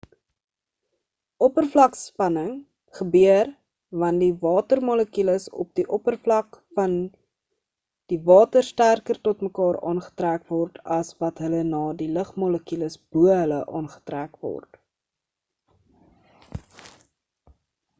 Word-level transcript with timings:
oppervlakspanning 1.47 2.53
gebeur 2.99 3.51
want 4.03 4.23
die 4.25 4.29
water 4.45 4.79
molekules 4.89 5.45
op 5.65 5.69
die 5.81 5.85
oppervlak 5.99 6.57
van 6.81 6.95
die 8.15 8.19
water 8.31 8.67
sterker 8.71 9.21
tot 9.29 9.45
mekaar 9.49 9.79
aangetrek 9.93 10.49
word 10.55 10.83
as 10.97 11.13
wat 11.21 11.43
hul 11.47 11.59
na 11.71 11.83
die 12.03 12.11
lugmolekules 12.19 12.99
bo 13.19 13.29
hulle 13.35 13.63
aangetrek 13.83 14.43
word 14.49 14.83